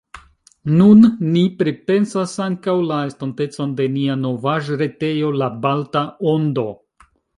Nun 0.77 1.03
ni 1.35 1.43
pripensas 1.59 2.33
ankaŭ 2.45 2.75
la 2.93 2.97
estontecon 3.09 3.75
de 3.81 3.87
nia 3.99 4.15
novaĵretejo 4.23 5.31
La 5.43 5.51
Balta 5.67 6.03
Ondo. 6.33 6.67